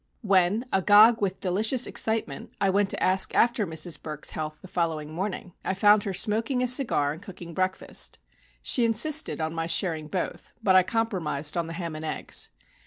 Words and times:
When, 0.21 0.65
agog 0.73 1.21
with 1.21 1.39
delicious 1.41 1.85
excitement, 1.85 2.53
I 2.59 2.71
went 2.71 2.89
to 2.89 3.03
ask 3.03 3.35
after 3.35 3.67
Mrs. 3.67 4.01
Burk's 4.01 4.31
health 4.31 4.57
the 4.63 4.67
following 4.67 5.13
morning. 5.13 5.53
I 5.63 5.75
found 5.75 6.05
her 6.05 6.11
smoking 6.13 6.63
a 6.63 6.67
cigar 6.67 7.13
and 7.13 7.21
cooking 7.21 7.53
breakfast. 7.53 8.17
She 8.63 8.83
insisted 8.83 9.39
on 9.39 9.53
my 9.53 9.67
sharing 9.67 10.07
both, 10.07 10.53
but 10.63 10.75
I 10.75 10.81
compromised 10.81 11.55
on 11.55 11.67
the 11.67 11.73
ham 11.73 11.95
and 11.95 12.03
eggs. 12.03 12.49